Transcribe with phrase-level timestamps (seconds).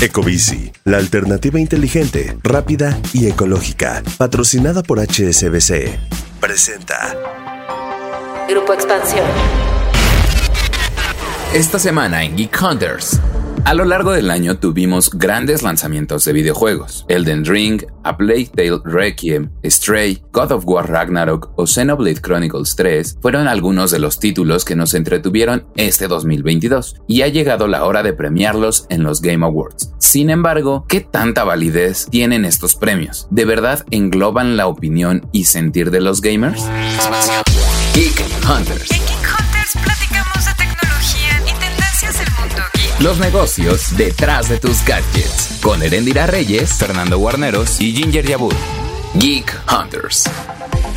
[0.00, 5.98] Ecobici, la alternativa inteligente, rápida y ecológica, patrocinada por HSBC.
[6.40, 7.16] Presenta.
[8.48, 9.26] Grupo Expansión.
[11.52, 13.20] Esta semana en Geek Hunters.
[13.64, 17.04] A lo largo del año tuvimos grandes lanzamientos de videojuegos.
[17.08, 23.18] Elden Ring, A Plague Tale Requiem, Stray, God of War Ragnarok o Xenoblade Chronicles 3
[23.20, 28.02] fueron algunos de los títulos que nos entretuvieron este 2022 y ha llegado la hora
[28.02, 29.92] de premiarlos en los Game Awards.
[29.98, 33.28] Sin embargo, ¿qué tanta validez tienen estos premios?
[33.30, 36.64] ¿De verdad engloban la opinión y sentir de los gamers?
[38.48, 39.17] Hunters.
[43.00, 45.60] Los negocios detrás de tus gadgets.
[45.62, 48.54] Con Erendira Reyes, Fernando Guarneros y Ginger Yabur.
[49.14, 50.24] Geek Hunters.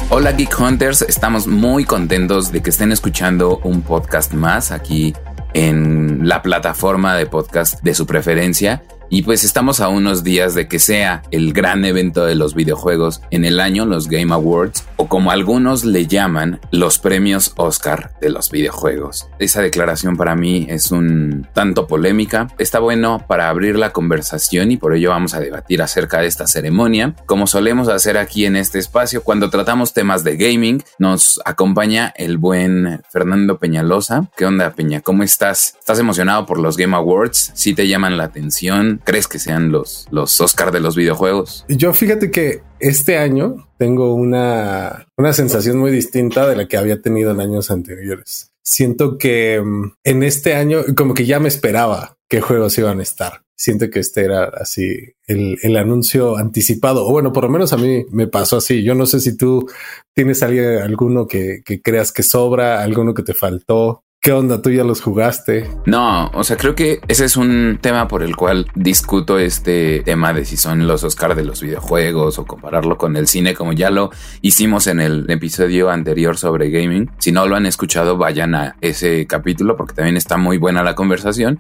[0.10, 5.14] Hola Geek Hunters, estamos muy contentos de que estén escuchando un podcast más aquí
[5.54, 8.84] en la plataforma de podcast de su preferencia.
[9.14, 13.22] Y pues estamos a unos días de que sea el gran evento de los videojuegos
[13.30, 18.30] en el año, los Game Awards, o como algunos le llaman, los premios Oscar de
[18.30, 19.28] los videojuegos.
[19.38, 22.48] Esa declaración para mí es un tanto polémica.
[22.58, 26.48] Está bueno para abrir la conversación y por ello vamos a debatir acerca de esta
[26.48, 27.14] ceremonia.
[27.26, 32.38] Como solemos hacer aquí en este espacio, cuando tratamos temas de gaming, nos acompaña el
[32.38, 34.30] buen Fernando Peñalosa.
[34.38, 35.02] ¿Qué onda, Peña?
[35.02, 35.76] ¿Cómo estás?
[35.78, 36.11] ¿Estás emocionado
[36.46, 37.52] por los Game Awards?
[37.56, 39.02] ¿Sí te llaman la atención?
[39.04, 41.66] crees que sean los, los Oscar de los videojuegos?
[41.68, 47.02] Yo fíjate que este año tengo una, una sensación muy distinta de la que había
[47.02, 48.52] tenido en años anteriores.
[48.64, 53.04] Siento que mm, en este año como que ya me esperaba qué juegos iban a
[53.04, 53.44] estar.
[53.56, 57.78] Siento que este era así el, el anuncio anticipado, o bueno, por lo menos a
[57.78, 58.84] mí me pasó así.
[58.84, 59.70] Yo no sé si tú
[60.16, 64.04] tienes alguien, alguno que, que creas que sobra, alguno que te faltó.
[64.24, 64.62] ¿Qué onda?
[64.62, 65.68] ¿Tú ya los jugaste?
[65.88, 70.32] No, o sea, creo que ese es un tema por el cual discuto este tema
[70.32, 73.90] de si son los Oscar de los videojuegos o compararlo con el cine, como ya
[73.90, 74.12] lo
[74.44, 77.10] hicimos en el episodio anterior sobre gaming.
[77.18, 80.94] Si no lo han escuchado, vayan a ese capítulo porque también está muy buena la
[80.94, 81.60] conversación.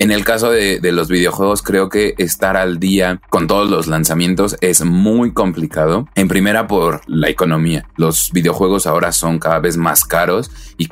[0.00, 3.86] En el caso de, de los videojuegos, creo que estar al día con todos los
[3.86, 6.08] lanzamientos es muy complicado.
[6.16, 7.86] En primera, por la economía.
[7.96, 10.88] Los videojuegos ahora son cada vez más caros y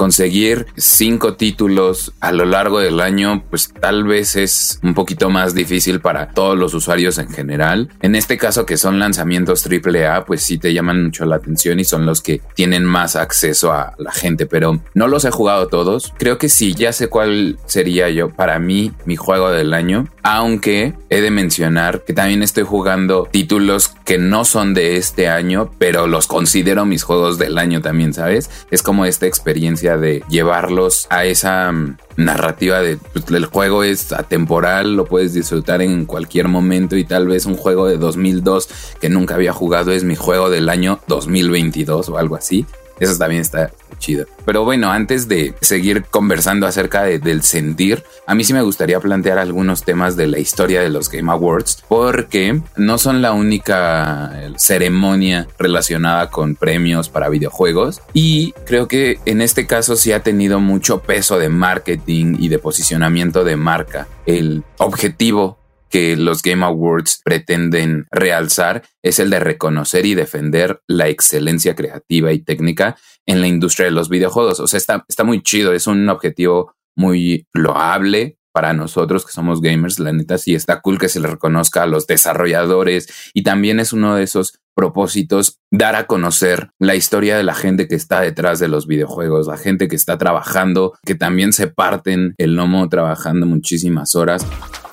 [0.00, 5.54] conseguir cinco títulos a lo largo del año, pues tal vez es un poquito más
[5.54, 7.90] difícil para todos los usuarios en general.
[8.00, 11.84] En este caso que son lanzamientos AAA, pues sí te llaman mucho la atención y
[11.84, 16.14] son los que tienen más acceso a la gente, pero no los he jugado todos.
[16.16, 20.94] Creo que sí, ya sé cuál sería yo para mí mi juego del año, aunque
[21.10, 26.06] he de mencionar que también estoy jugando títulos que no son de este año, pero
[26.06, 28.48] los considero mis juegos del año también, ¿sabes?
[28.70, 34.12] Es como esta experiencia de llevarlos a esa mm, narrativa de pues, el juego es
[34.12, 38.68] atemporal, lo puedes disfrutar en cualquier momento y tal vez un juego de 2002
[39.00, 42.66] que nunca había jugado es mi juego del año 2022 o algo así.
[42.98, 44.26] Eso también está chido.
[44.44, 48.98] Pero bueno, antes de seguir conversando acerca de, del sentir, a mí sí me gustaría
[48.98, 54.32] plantear algunos temas de la historia de los Game Awards, porque no son la única
[54.56, 58.00] ceremonia relacionada con premios para videojuegos.
[58.12, 62.58] Y creo que en este caso sí ha tenido mucho peso de marketing y de
[62.58, 64.08] posicionamiento de marca.
[64.26, 65.59] El objetivo
[65.90, 72.32] que los Game Awards pretenden realzar es el de reconocer y defender la excelencia creativa
[72.32, 72.96] y técnica
[73.26, 74.60] en la industria de los videojuegos.
[74.60, 79.60] O sea, está, está muy chido, es un objetivo muy loable para nosotros que somos
[79.60, 79.98] gamers.
[79.98, 83.92] La neta sí está cool que se le reconozca a los desarrolladores y también es
[83.92, 88.58] uno de esos propósitos dar a conocer la historia de la gente que está detrás
[88.58, 93.46] de los videojuegos, la gente que está trabajando, que también se parten el lomo trabajando
[93.46, 94.46] muchísimas horas.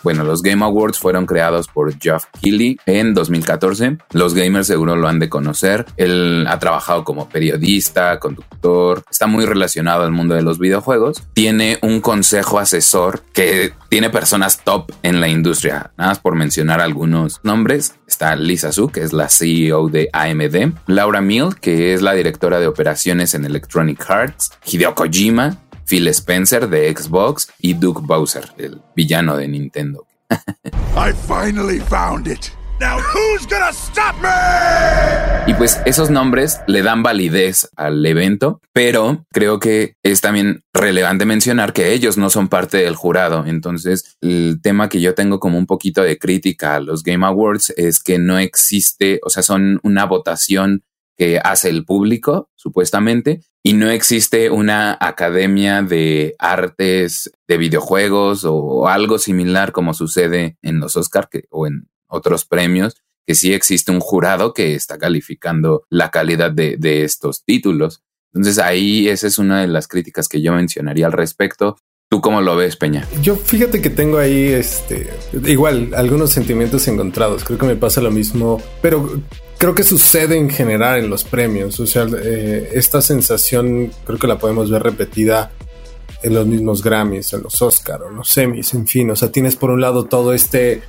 [0.08, 3.98] Bueno, los Game Awards fueron creados por Jeff Keighley en 2014.
[4.14, 5.86] Los gamers seguro lo han de conocer.
[5.98, 11.24] Él ha trabajado como periodista, conductor, está muy relacionado al mundo de los videojuegos.
[11.34, 15.92] Tiene un consejo asesor que tiene personas top en la industria.
[15.98, 17.96] Nada más por mencionar algunos nombres.
[18.08, 20.74] Está Lisa Su, que es la CEO de AMD.
[20.88, 24.52] Laura Mill, que es la directora de operaciones en Electronic Arts.
[24.66, 30.06] Hideo Kojima, Phil Spencer de Xbox y Duke Bowser, el villano de Nintendo.
[30.30, 32.52] I finally found it.
[32.80, 34.30] Now who's gonna stop me?
[35.48, 41.26] Y pues esos nombres le dan validez al evento, pero creo que es también relevante
[41.26, 43.46] mencionar que ellos no son parte del jurado.
[43.48, 47.74] Entonces, el tema que yo tengo como un poquito de crítica a los Game Awards
[47.78, 50.84] es que no existe, o sea, son una votación
[51.18, 58.88] que hace el público, supuestamente, y no existe una academia de artes de videojuegos o
[58.88, 64.00] algo similar como sucede en los Oscar o en otros premios, que sí existe un
[64.00, 68.04] jurado que está calificando la calidad de, de estos títulos.
[68.34, 71.78] Entonces ahí esa es una de las críticas que yo mencionaría al respecto.
[72.10, 73.06] ¿Tú cómo lo ves, Peña?
[73.22, 75.10] Yo fíjate que tengo ahí este
[75.46, 77.44] igual algunos sentimientos encontrados.
[77.44, 79.22] Creo que me pasa lo mismo, pero
[79.58, 81.80] creo que sucede en general en los premios.
[81.80, 85.52] O sea, eh, esta sensación creo que la podemos ver repetida
[86.24, 89.12] en los mismos Grammys, en los Oscar o los semis, en fin.
[89.12, 90.82] O sea, tienes por un lado todo este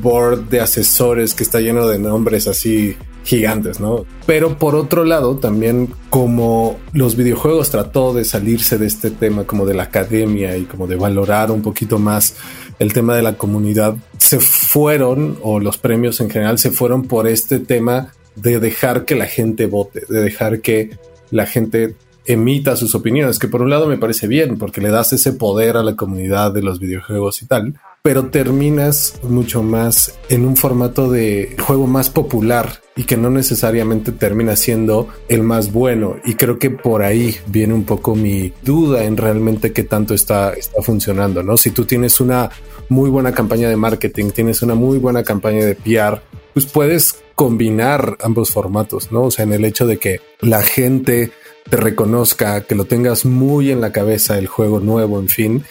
[0.00, 2.96] board de asesores que está lleno de nombres así
[3.26, 4.06] gigantes, ¿no?
[4.24, 9.66] Pero por otro lado, también como los videojuegos trató de salirse de este tema como
[9.66, 12.36] de la academia y como de valorar un poquito más
[12.78, 17.26] el tema de la comunidad, se fueron, o los premios en general, se fueron por
[17.26, 20.96] este tema de dejar que la gente vote, de dejar que
[21.30, 21.96] la gente
[22.26, 25.76] emita sus opiniones, que por un lado me parece bien, porque le das ese poder
[25.76, 27.74] a la comunidad de los videojuegos y tal,
[28.06, 34.12] pero terminas mucho más en un formato de juego más popular y que no necesariamente
[34.12, 36.14] termina siendo el más bueno.
[36.24, 40.52] Y creo que por ahí viene un poco mi duda en realmente qué tanto está,
[40.52, 41.56] está funcionando, ¿no?
[41.56, 42.48] Si tú tienes una
[42.88, 46.22] muy buena campaña de marketing, tienes una muy buena campaña de PR,
[46.54, 49.24] pues puedes combinar ambos formatos, ¿no?
[49.24, 51.32] O sea, en el hecho de que la gente
[51.68, 55.64] te reconozca, que lo tengas muy en la cabeza el juego nuevo, en fin,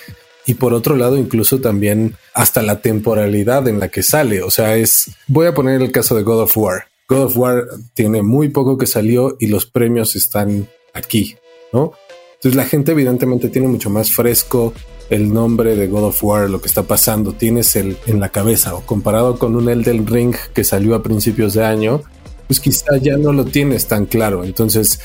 [0.45, 4.41] y por otro lado incluso también hasta la temporalidad en la que sale.
[4.41, 6.87] O sea, es, voy a poner el caso de God of War.
[7.07, 11.35] God of War tiene muy poco que salió y los premios están aquí,
[11.71, 11.93] ¿no?
[12.35, 14.73] Entonces la gente evidentemente tiene mucho más fresco
[15.09, 18.75] el nombre de God of War, lo que está pasando, tienes el en la cabeza
[18.75, 22.01] o comparado con un Elden Ring que salió a principios de año,
[22.47, 24.43] pues quizá ya no lo tienes tan claro.
[24.43, 24.99] Entonces,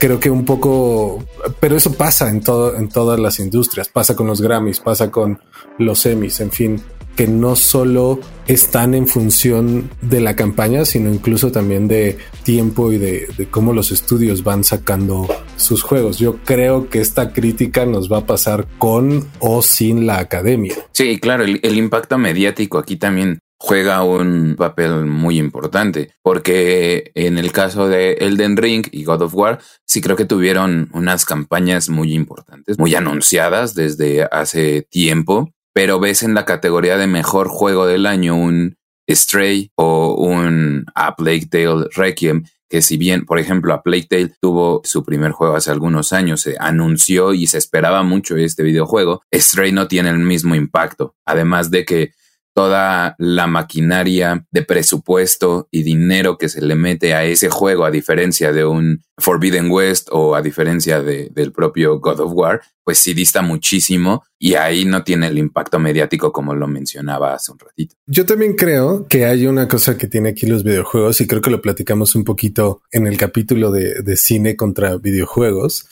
[0.00, 1.22] creo que un poco,
[1.60, 5.38] pero eso pasa en todo, en todas las industrias, pasa con los Grammys, pasa con
[5.78, 6.82] los Emmys, en fin,
[7.14, 12.98] que no solo están en función de la campaña, sino incluso también de tiempo y
[12.98, 16.18] de, cómo los estudios van sacando sus juegos.
[16.18, 20.74] Yo creo que esta crítica nos va a pasar con o sin la academia.
[20.92, 27.52] Sí, claro, el impacto mediático aquí también juega un papel muy importante, porque en el
[27.52, 32.14] caso de Elden Ring y God of War, sí creo que tuvieron unas campañas muy
[32.14, 38.06] importantes, muy anunciadas desde hace tiempo, pero ves en la categoría de mejor juego del
[38.06, 38.78] año un
[39.08, 44.32] Stray o un A Plague Tale Requiem, que si bien, por ejemplo, A Plague Tale
[44.40, 49.20] tuvo su primer juego hace algunos años, se anunció y se esperaba mucho este videojuego,
[49.34, 52.12] Stray no tiene el mismo impacto, además de que
[52.54, 57.90] toda la maquinaria de presupuesto y dinero que se le mete a ese juego, a
[57.90, 63.14] diferencia de un Forbidden West o a diferencia del propio God of War, pues sí
[63.14, 67.94] dista muchísimo y ahí no tiene el impacto mediático como lo mencionaba hace un ratito.
[68.06, 71.50] Yo también creo que hay una cosa que tiene aquí los videojuegos y creo que
[71.50, 75.86] lo platicamos un poquito en el capítulo de, de cine contra videojuegos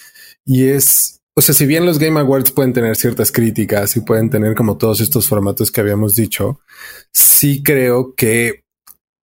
[0.44, 4.28] y es o sea, si bien los Game Awards pueden tener ciertas críticas y pueden
[4.28, 6.58] tener como todos estos formatos que habíamos dicho,
[7.12, 8.64] sí creo que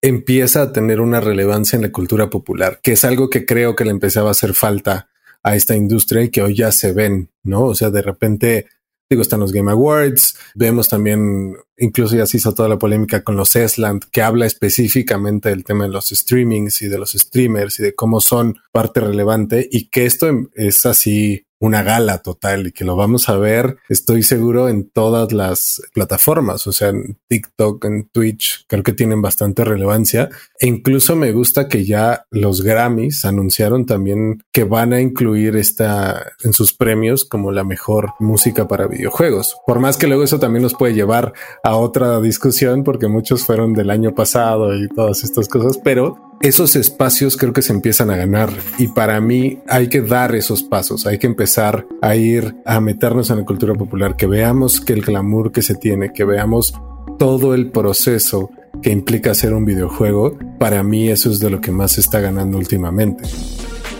[0.01, 3.83] empieza a tener una relevancia en la cultura popular, que es algo que creo que
[3.83, 5.09] le empezaba a hacer falta
[5.43, 7.65] a esta industria y que hoy ya se ven, ¿no?
[7.65, 8.67] O sea, de repente,
[9.09, 13.35] digo, están los Game Awards, vemos también, incluso ya se hizo toda la polémica con
[13.35, 17.83] los Esland, que habla específicamente del tema de los streamings y de los streamers y
[17.83, 22.85] de cómo son parte relevante y que esto es así una gala total y que
[22.85, 28.09] lo vamos a ver, estoy seguro, en todas las plataformas, o sea, en TikTok, en
[28.09, 30.29] Twitch, creo que tienen bastante relevancia.
[30.59, 36.33] E incluso me gusta que ya los Grammys anunciaron también que van a incluir esta
[36.43, 39.55] en sus premios como la mejor música para videojuegos.
[39.65, 41.33] Por más que luego eso también nos puede llevar
[41.63, 46.75] a otra discusión porque muchos fueron del año pasado y todas estas cosas, pero esos
[46.75, 51.05] espacios creo que se empiezan a ganar y para mí hay que dar esos pasos,
[51.05, 55.01] hay que empezar a ir a meternos en la cultura popular, que veamos que el
[55.01, 56.73] glamour que se tiene, que veamos
[57.17, 58.49] todo el proceso
[58.81, 62.19] que implica hacer un videojuego, para mí eso es de lo que más se está
[62.19, 63.23] ganando últimamente.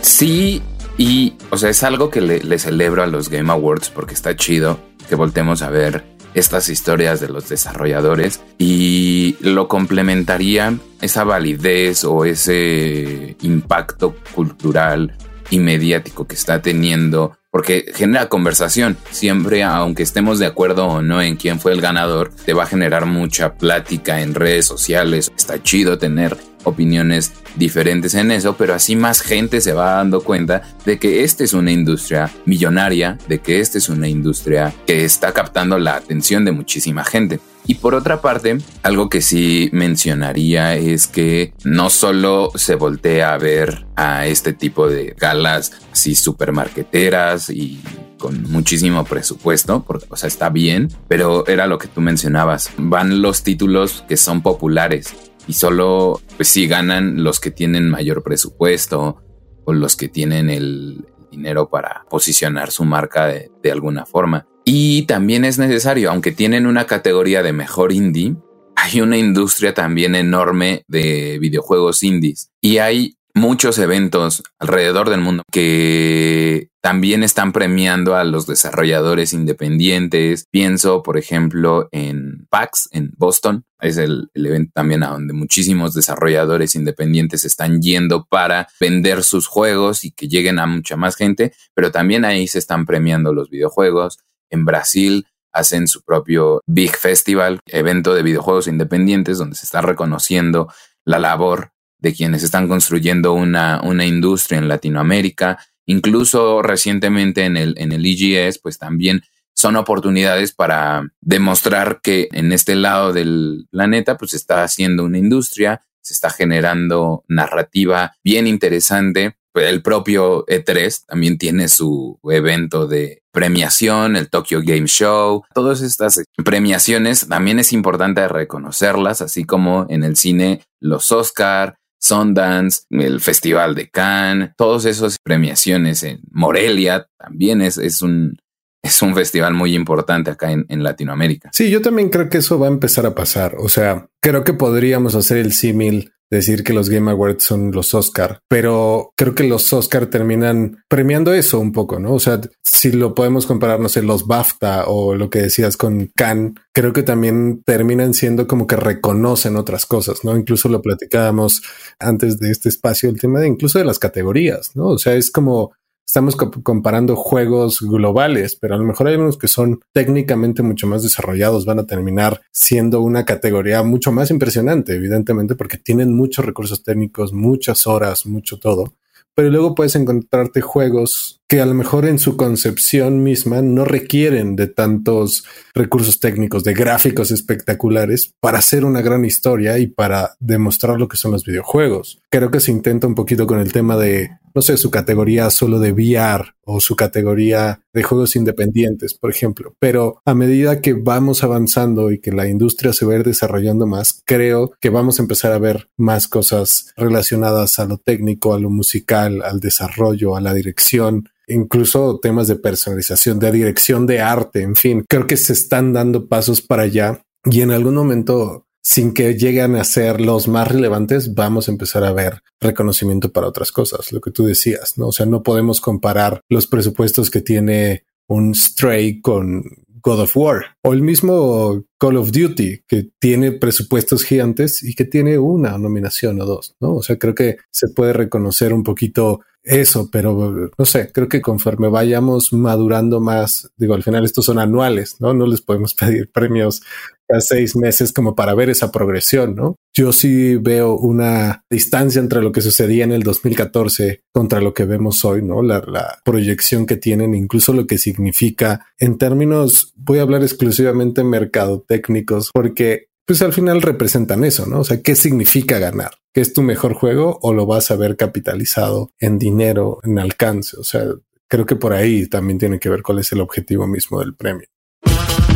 [0.02, 0.62] Sí,
[0.98, 4.36] y o sea, es algo que le, le celebro a los Game Awards porque está
[4.36, 4.78] chido
[5.08, 12.24] que voltemos a ver estas historias de los desarrolladores y lo complementaría esa validez o
[12.24, 15.16] ese impacto cultural
[15.50, 18.98] y mediático que está teniendo porque genera conversación.
[19.10, 22.66] Siempre, aunque estemos de acuerdo o no en quién fue el ganador, te va a
[22.66, 25.32] generar mucha plática en redes sociales.
[25.34, 30.62] Está chido tener opiniones diferentes en eso, pero así más gente se va dando cuenta
[30.84, 35.32] de que esta es una industria millonaria, de que esta es una industria que está
[35.32, 37.40] captando la atención de muchísima gente.
[37.68, 43.38] Y por otra parte, algo que sí mencionaría es que no solo se voltea a
[43.38, 47.80] ver a este tipo de galas así supermarqueteras y
[48.18, 53.20] con muchísimo presupuesto, porque, o sea, está bien, pero era lo que tú mencionabas, van
[53.20, 55.14] los títulos que son populares
[55.46, 59.22] y solo, pues ganan los que tienen mayor presupuesto
[59.64, 64.46] o los que tienen el dinero para posicionar su marca de alguna forma.
[64.64, 68.34] Y también es necesario, aunque tienen una categoría de mejor indie,
[68.76, 75.42] hay una industria también enorme de videojuegos indies y hay muchos eventos alrededor del mundo
[75.52, 80.46] que también están premiando a los desarrolladores independientes.
[80.50, 83.64] Pienso, por ejemplo, en PAX en Boston.
[83.78, 90.04] Es el, evento también a donde muchísimos desarrolladores independientes están yendo para vender sus juegos
[90.04, 94.18] y que lleguen a mucha más gente, pero también ahí se están premiando los videojuegos.
[94.50, 100.72] En Brasil hacen su propio Big Festival, evento de videojuegos independientes, donde se está reconociendo
[101.04, 105.58] la labor de quienes están construyendo una, una industria en Latinoamérica.
[105.86, 109.22] Incluso recientemente en el, en el EGS, pues también
[109.54, 115.18] son oportunidades para demostrar que en este lado del planeta, pues se está haciendo una
[115.18, 123.22] industria, se está generando narrativa bien interesante el propio E3 también tiene su evento de
[123.30, 125.44] premiación, el Tokyo Game Show.
[125.54, 132.82] Todas estas premiaciones también es importante reconocerlas, así como en el cine los Oscar, Sundance,
[132.90, 138.36] el Festival de Cannes, todas esas premiaciones en Morelia también es, es un
[138.82, 141.50] es un festival muy importante acá en, en, Latinoamérica.
[141.52, 143.56] Sí, yo también creo que eso va a empezar a pasar.
[143.58, 147.94] O sea, creo que podríamos hacer el símil decir que los Game Awards son los
[147.94, 152.14] Oscar, pero creo que los Oscar terminan premiando eso un poco, ¿no?
[152.14, 156.10] O sea, si lo podemos comparar, no sé, los BAFTA o lo que decías con
[156.16, 160.36] Cannes, creo que también terminan siendo como que reconocen otras cosas, ¿no?
[160.36, 161.62] Incluso lo platicábamos
[161.98, 164.88] antes de este espacio, el tema de incluso de las categorías, ¿no?
[164.88, 165.72] O sea, es como
[166.06, 171.02] estamos comparando juegos globales, pero a lo mejor hay unos que son técnicamente mucho más
[171.02, 176.82] desarrollados, van a terminar siendo una categoría mucho más impresionante, evidentemente, porque tienen muchos recursos
[176.82, 178.94] técnicos, muchas horas, mucho todo
[179.36, 184.56] pero luego puedes encontrarte juegos que a lo mejor en su concepción misma no requieren
[184.56, 185.44] de tantos
[185.74, 191.18] recursos técnicos, de gráficos espectaculares para hacer una gran historia y para demostrar lo que
[191.18, 192.18] son los videojuegos.
[192.30, 195.78] Creo que se intenta un poquito con el tema de, no sé, su categoría solo
[195.78, 199.74] de VR o su categoría de juegos independientes, por ejemplo.
[199.78, 203.86] Pero a medida que vamos avanzando y que la industria se va a ir desarrollando
[203.86, 208.58] más, creo que vamos a empezar a ver más cosas relacionadas a lo técnico, a
[208.58, 214.62] lo musical, al desarrollo, a la dirección, incluso temas de personalización, de dirección de arte,
[214.62, 219.14] en fin, creo que se están dando pasos para allá y en algún momento sin
[219.14, 223.72] que lleguen a ser los más relevantes, vamos a empezar a ver reconocimiento para otras
[223.72, 225.08] cosas, lo que tú decías, ¿no?
[225.08, 229.64] O sea, no podemos comparar los presupuestos que tiene un Stray con
[230.00, 235.04] God of War o el mismo Call of Duty que tiene presupuestos gigantes y que
[235.04, 236.94] tiene una nominación o dos, ¿no?
[236.94, 241.42] O sea, creo que se puede reconocer un poquito eso, pero no sé, creo que
[241.42, 245.34] conforme vayamos madurando más, digo, al final estos son anuales, ¿no?
[245.34, 246.82] No les podemos pedir premios
[247.28, 249.76] a seis meses como para ver esa progresión, ¿no?
[249.94, 254.84] Yo sí veo una distancia entre lo que sucedía en el 2014 contra lo que
[254.84, 255.62] vemos hoy, ¿no?
[255.62, 261.24] La, la proyección que tienen, incluso lo que significa en términos, voy a hablar exclusivamente
[261.24, 264.80] mercadotécnicos, porque pues al final representan eso, ¿no?
[264.80, 266.12] O sea, ¿qué significa ganar?
[266.32, 270.76] ¿Que es tu mejor juego o lo vas a ver capitalizado en dinero, en alcance?
[270.78, 271.02] O sea,
[271.48, 274.68] creo que por ahí también tiene que ver cuál es el objetivo mismo del premio.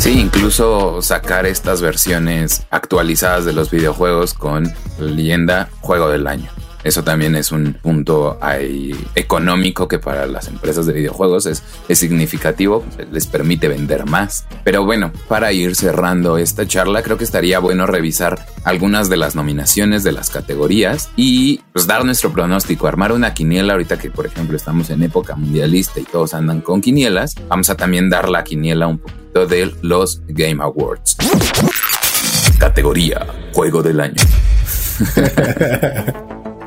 [0.01, 6.51] Sí, incluso sacar estas versiones actualizadas de los videojuegos con leyenda juego del año.
[6.85, 11.99] Eso también es un punto ahí económico que para las empresas de videojuegos es, es
[11.99, 14.47] significativo, les permite vender más.
[14.65, 19.35] Pero bueno, para ir cerrando esta charla, creo que estaría bueno revisar algunas de las
[19.35, 24.27] nominaciones de las categorías y pues dar nuestro pronóstico, armar una quiniela ahorita que por
[24.27, 27.35] ejemplo estamos en época mundialista y todos andan con quinielas.
[27.49, 31.17] Vamos a también dar la quiniela un poquito de los Game Awards.
[32.59, 34.23] Categoría Juego del Año.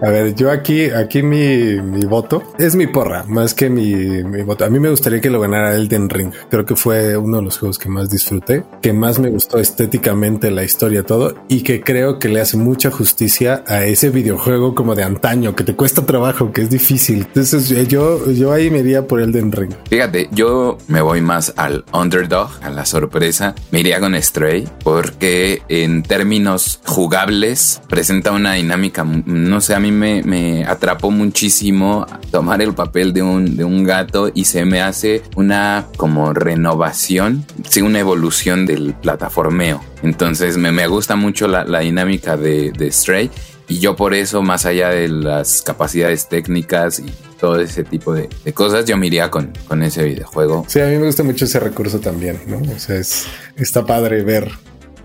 [0.00, 4.42] A ver, yo aquí, aquí mi, mi voto es mi porra, más que mi, mi
[4.42, 4.64] voto.
[4.64, 6.30] A mí me gustaría que lo ganara Elden Ring.
[6.48, 10.52] Creo que fue uno de los juegos que más disfruté, que más me gustó estéticamente
[10.52, 14.94] la historia, todo, y que creo que le hace mucha justicia a ese videojuego como
[14.94, 17.26] de antaño, que te cuesta trabajo, que es difícil.
[17.26, 19.72] Entonces yo, yo ahí me iría por Elden Ring.
[19.90, 23.56] Fíjate, yo me voy más al underdog, a la sorpresa.
[23.72, 29.87] Me iría con Stray, porque en términos jugables presenta una dinámica, no sé, a mí
[29.90, 35.22] me, atrapó muchísimo tomar el papel de un, de un gato y se me hace
[35.36, 39.80] una como renovación, sí, una evolución del plataformeo.
[40.02, 43.30] Entonces me, me gusta mucho la, la dinámica de, de Stray
[43.68, 48.30] y yo por eso, más allá de las capacidades técnicas y todo ese tipo de,
[48.44, 50.64] de cosas, yo me iría con, con ese videojuego.
[50.68, 52.58] Sí, a mí me gusta mucho ese recurso también, ¿no?
[52.58, 53.26] O sea, es,
[53.56, 54.50] está padre ver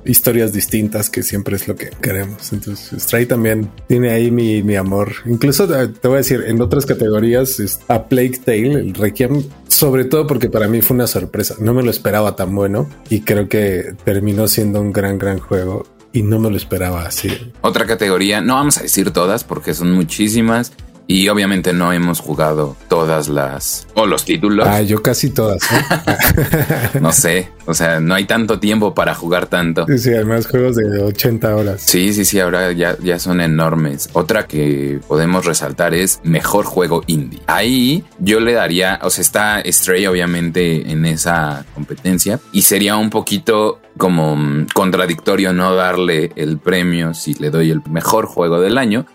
[0.06, 2.54] historias distintas que siempre es lo que queremos.
[2.54, 5.14] Entonces, Stray también tiene ahí mi, mi amor.
[5.26, 10.06] Incluso eh, te voy a decir, en otras categorías, a Plague Tale, el Requiem, sobre
[10.06, 11.56] todo porque para mí fue una sorpresa.
[11.60, 15.86] No me lo esperaba tan bueno y creo que terminó siendo un gran, gran juego
[16.12, 17.30] y no me lo esperaba así.
[17.62, 20.72] Otra categoría, no vamos a decir todas porque son muchísimas.
[21.06, 24.68] Y obviamente no hemos jugado todas las o los títulos.
[24.68, 25.62] Ah, yo casi todas.
[25.64, 27.00] ¿eh?
[27.02, 29.86] no sé, o sea, no hay tanto tiempo para jugar tanto.
[29.88, 31.82] Sí, sí, además juegos de 80 horas.
[31.82, 34.10] Sí, sí, sí, ahora ya, ya son enormes.
[34.14, 37.42] Otra que podemos resaltar es mejor juego indie.
[37.48, 43.10] Ahí yo le daría, o sea, está Stray obviamente en esa competencia y sería un
[43.10, 48.78] poquito como mm, contradictorio no darle el premio si le doy el mejor juego del
[48.78, 49.06] año,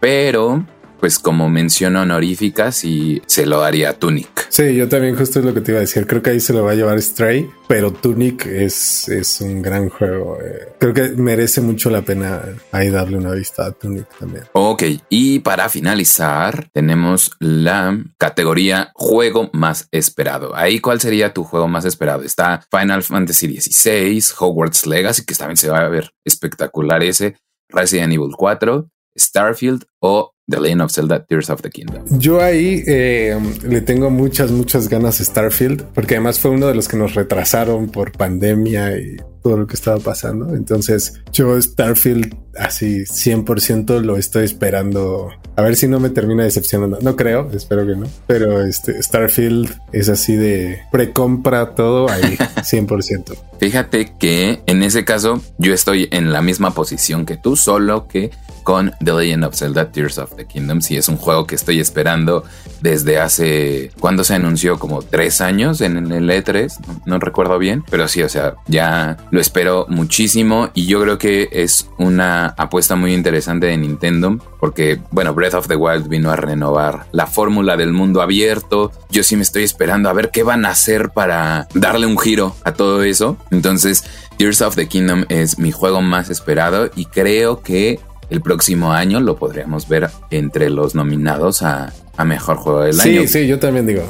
[0.00, 0.64] pero
[1.00, 4.46] pues como mención honorífica sí se lo daría a Tunic.
[4.48, 6.06] Sí, yo también justo es lo que te iba a decir.
[6.06, 9.88] Creo que ahí se lo va a llevar Stray, pero Tunic es, es un gran
[9.88, 10.38] juego.
[10.42, 10.68] eh.
[10.78, 14.44] Creo que merece mucho la pena ahí darle una vista a Tunic también.
[14.52, 20.54] Ok, y para finalizar tenemos la categoría juego más esperado.
[20.54, 22.22] Ahí cuál sería tu juego más esperado?
[22.22, 27.36] Está Final Fantasy XVI, Hogwarts Legacy, que también se va a ver espectacular ese,
[27.68, 28.88] Resident Evil 4,
[29.18, 32.04] Starfield o The Legend of Zelda Tears of the Kingdom.
[32.18, 36.74] Yo ahí eh, le tengo muchas, muchas ganas a Starfield, porque además fue uno de
[36.74, 40.54] los que nos retrasaron por pandemia y todo lo que estaba pasando.
[40.54, 45.30] Entonces yo Starfield así 100% lo estoy esperando.
[45.56, 46.98] A ver si no me termina decepcionando.
[47.02, 48.06] No creo, espero que no.
[48.26, 52.22] Pero este Starfield es así de precompra todo ahí
[52.56, 53.36] 100%.
[53.60, 58.30] Fíjate que en ese caso yo estoy en la misma posición que tú, solo que
[58.68, 60.82] con The Legend of Zelda Tears of the Kingdom.
[60.82, 62.44] Sí, es un juego que estoy esperando
[62.82, 63.90] desde hace.
[63.98, 64.78] cuando se anunció?
[64.78, 69.16] Como tres años en el E3, no, no recuerdo bien, pero sí, o sea, ya
[69.30, 75.00] lo espero muchísimo y yo creo que es una apuesta muy interesante de Nintendo porque,
[75.12, 78.92] bueno, Breath of the Wild vino a renovar la fórmula del mundo abierto.
[79.08, 82.54] Yo sí me estoy esperando a ver qué van a hacer para darle un giro
[82.64, 83.38] a todo eso.
[83.50, 84.04] Entonces,
[84.36, 87.98] Tears of the Kingdom es mi juego más esperado y creo que
[88.30, 93.18] el próximo año lo podríamos ver entre los nominados a, a mejor juego del Sí,
[93.18, 93.28] año.
[93.28, 94.02] sí, yo también digo,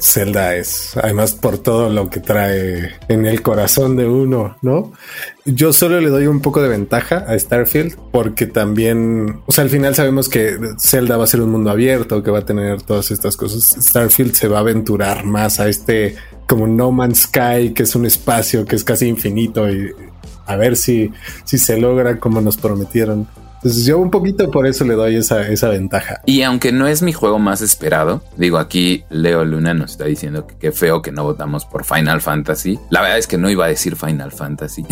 [0.00, 4.92] Zelda es, además por todo lo que trae en el corazón de uno, ¿no?
[5.44, 9.70] Yo solo le doy un poco de ventaja a Starfield porque también, o sea, al
[9.70, 13.10] final sabemos que Zelda va a ser un mundo abierto, que va a tener todas
[13.10, 13.62] estas cosas.
[13.84, 18.06] Starfield se va a aventurar más a este como No Man's Sky, que es un
[18.06, 19.92] espacio que es casi infinito y
[20.46, 21.10] a ver si,
[21.44, 23.26] si se logra como nos prometieron.
[23.58, 26.20] Entonces yo un poquito por eso le doy esa, esa ventaja.
[26.26, 30.46] Y aunque no es mi juego más esperado, digo aquí Leo Luna nos está diciendo
[30.46, 32.78] que qué feo que no votamos por Final Fantasy.
[32.90, 34.86] La verdad es que no iba a decir Final Fantasy.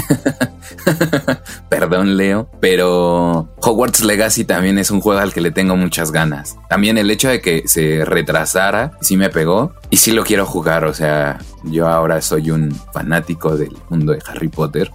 [1.68, 6.57] Perdón Leo, pero Hogwarts Legacy también es un juego al que le tengo muchas ganas.
[6.68, 10.85] También el hecho de que se retrasara sí me pegó y sí lo quiero jugar.
[10.85, 14.90] O sea, yo ahora soy un fanático del mundo de Harry Potter.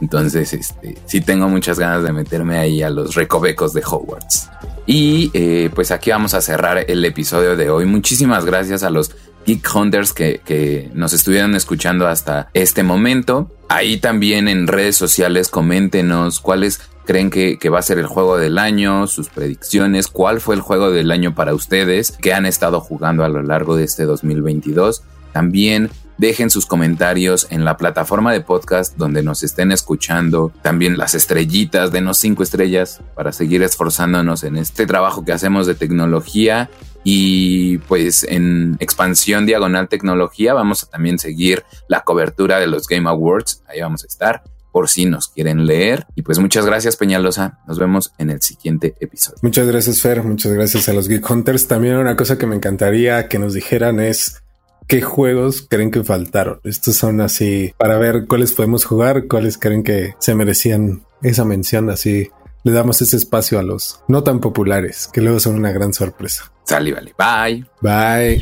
[0.00, 4.50] Entonces, este, sí tengo muchas ganas de meterme ahí a los recovecos de Hogwarts.
[4.86, 7.86] Y eh, pues aquí vamos a cerrar el episodio de hoy.
[7.86, 9.12] Muchísimas gracias a los
[9.46, 13.50] Geek Hunters que, que nos estuvieron escuchando hasta este momento.
[13.68, 18.36] Ahí también en redes sociales coméntenos cuáles creen que, que, va a ser el juego
[18.36, 22.80] del año, sus predicciones, cuál fue el juego del año para ustedes que han estado
[22.80, 25.02] jugando a lo largo de este 2022.
[25.32, 30.52] También dejen sus comentarios en la plataforma de podcast donde nos estén escuchando.
[30.62, 35.74] También las estrellitas, denos cinco estrellas para seguir esforzándonos en este trabajo que hacemos de
[35.74, 36.70] tecnología.
[37.04, 43.08] Y pues en expansión diagonal tecnología vamos a también seguir la cobertura de los Game
[43.08, 43.62] Awards.
[43.68, 44.42] Ahí vamos a estar.
[44.72, 46.06] por si nos quieren leer.
[46.16, 49.38] Y pues muchas gracias Peñalosa, nos vemos en el siguiente episodio.
[49.40, 51.66] Muchas gracias Fer, muchas gracias a los Geek Hunters.
[51.66, 54.42] También una cosa que me encantaría que nos dijeran es
[54.86, 56.60] qué juegos creen que faltaron.
[56.64, 61.90] Estos son así para ver cuáles podemos jugar, cuáles creen que se merecían esa mención
[61.90, 62.30] así.
[62.64, 66.50] Le damos ese espacio a los no tan populares, que luego son una gran sorpresa.
[66.64, 67.14] Sale, vale.
[67.16, 67.64] Bye.
[67.80, 68.40] Bye.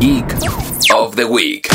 [0.00, 0.26] Geek
[0.92, 1.68] of the Week.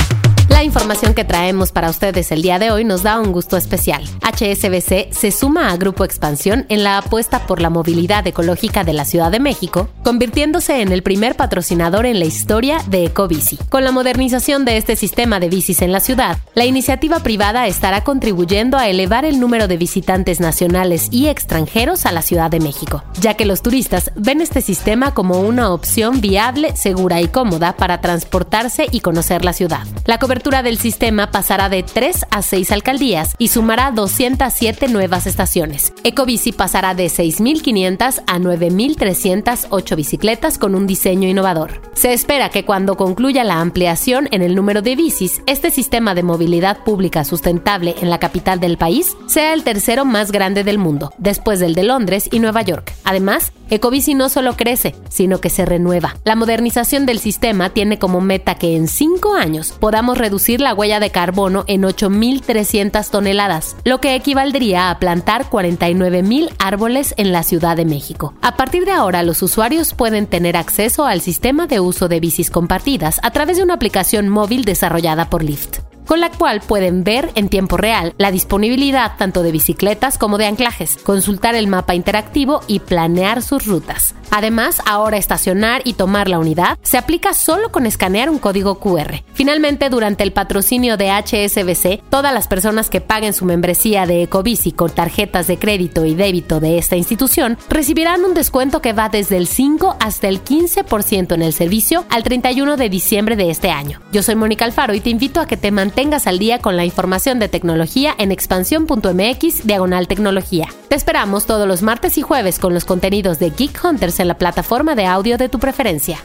[0.49, 4.03] La información que traemos para ustedes el día de hoy nos da un gusto especial.
[4.23, 9.05] HSBC se suma a Grupo Expansión en la apuesta por la movilidad ecológica de la
[9.05, 13.57] Ciudad de México, convirtiéndose en el primer patrocinador en la historia de Ecobici.
[13.69, 18.03] Con la modernización de este sistema de bicis en la ciudad, la iniciativa privada estará
[18.03, 23.03] contribuyendo a elevar el número de visitantes nacionales y extranjeros a la Ciudad de México,
[23.21, 28.01] ya que los turistas ven este sistema como una opción viable, segura y cómoda para
[28.01, 29.85] transportarse y conocer la ciudad.
[30.05, 35.93] La cobertura del sistema pasará de 3 a 6 alcaldías y sumará 207 nuevas estaciones.
[36.03, 41.81] Ecobici pasará de 6.500 a 9.308 bicicletas con un diseño innovador.
[41.93, 46.23] Se espera que cuando concluya la ampliación en el número de bicis, este sistema de
[46.23, 51.13] movilidad pública sustentable en la capital del país sea el tercero más grande del mundo,
[51.17, 52.93] después del de Londres y Nueva York.
[53.03, 56.15] Además, Ecobici no solo crece, sino que se renueva.
[56.23, 60.99] La modernización del sistema tiene como meta que en 5 años podamos reducir la huella
[60.99, 67.77] de carbono en 8.300 toneladas, lo que equivaldría a plantar 49.000 árboles en la Ciudad
[67.77, 68.33] de México.
[68.41, 72.49] A partir de ahora, los usuarios pueden tener acceso al sistema de uso de bicis
[72.49, 77.29] compartidas a través de una aplicación móvil desarrollada por Lyft con la cual pueden ver
[77.35, 82.61] en tiempo real la disponibilidad tanto de bicicletas como de anclajes, consultar el mapa interactivo
[82.65, 84.15] y planear sus rutas.
[84.31, 89.23] Además, ahora estacionar y tomar la unidad se aplica solo con escanear un código QR.
[89.33, 94.71] Finalmente, durante el patrocinio de HSBC, todas las personas que paguen su membresía de Ecobici
[94.71, 99.37] con tarjetas de crédito y débito de esta institución recibirán un descuento que va desde
[99.37, 104.01] el 5 hasta el 15% en el servicio al 31 de diciembre de este año.
[104.11, 106.85] Yo soy Mónica Alfaro y te invito a que te mantengas al día con la
[106.85, 110.69] información de tecnología en expansión.mx diagonal tecnología.
[110.87, 114.37] Te esperamos todos los martes y jueves con los contenidos de Geek Hunters en la
[114.37, 116.21] plataforma de audio de tu preferencia.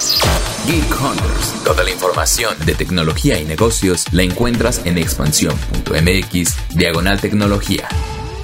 [0.68, 1.64] Geek Hunters.
[1.64, 7.88] Toda la información de tecnología y negocios la encuentras en expansión.mx diagonal tecnología.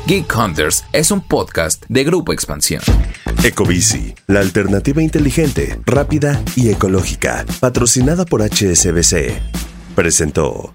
[0.07, 2.83] Geek Hunters es un podcast de Grupo Expansión.
[3.45, 9.41] Ecobici, la alternativa inteligente, rápida y ecológica, patrocinada por HSBC.
[9.95, 10.75] Presentó.